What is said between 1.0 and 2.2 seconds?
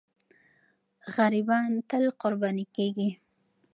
غریبان تل